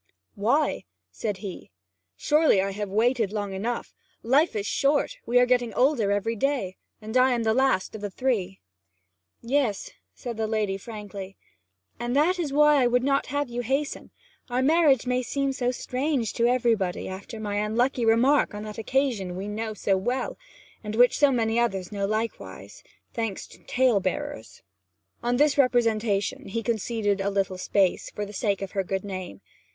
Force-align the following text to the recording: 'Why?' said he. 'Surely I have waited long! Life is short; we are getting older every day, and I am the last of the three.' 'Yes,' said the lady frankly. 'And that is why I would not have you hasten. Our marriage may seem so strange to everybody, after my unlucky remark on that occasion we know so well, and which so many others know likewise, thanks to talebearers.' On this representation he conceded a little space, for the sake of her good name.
'Why?' 0.33 0.85
said 1.11 1.37
he. 1.45 1.69
'Surely 2.17 2.59
I 2.59 2.71
have 2.71 2.89
waited 2.89 3.31
long! 3.31 3.51
Life 4.23 4.55
is 4.55 4.65
short; 4.65 5.17
we 5.27 5.37
are 5.39 5.45
getting 5.45 5.75
older 5.75 6.11
every 6.11 6.35
day, 6.35 6.75
and 6.99 7.15
I 7.15 7.33
am 7.33 7.43
the 7.43 7.53
last 7.53 7.93
of 7.93 8.01
the 8.01 8.09
three.' 8.09 8.59
'Yes,' 9.43 9.91
said 10.15 10.37
the 10.37 10.47
lady 10.47 10.75
frankly. 10.79 11.37
'And 11.99 12.15
that 12.15 12.39
is 12.39 12.51
why 12.51 12.81
I 12.81 12.87
would 12.87 13.03
not 13.03 13.27
have 13.27 13.47
you 13.47 13.61
hasten. 13.61 14.09
Our 14.49 14.63
marriage 14.63 15.05
may 15.05 15.21
seem 15.21 15.53
so 15.53 15.69
strange 15.69 16.33
to 16.33 16.47
everybody, 16.47 17.07
after 17.07 17.39
my 17.39 17.57
unlucky 17.57 18.03
remark 18.03 18.55
on 18.55 18.63
that 18.63 18.79
occasion 18.79 19.35
we 19.35 19.47
know 19.47 19.75
so 19.75 19.97
well, 19.97 20.35
and 20.83 20.95
which 20.95 21.19
so 21.19 21.31
many 21.31 21.59
others 21.59 21.91
know 21.91 22.07
likewise, 22.07 22.81
thanks 23.13 23.45
to 23.45 23.59
talebearers.' 23.65 24.63
On 25.21 25.37
this 25.37 25.59
representation 25.59 26.47
he 26.47 26.63
conceded 26.63 27.21
a 27.21 27.29
little 27.29 27.59
space, 27.59 28.09
for 28.09 28.25
the 28.25 28.33
sake 28.33 28.63
of 28.63 28.71
her 28.71 28.83
good 28.83 29.05
name. 29.05 29.41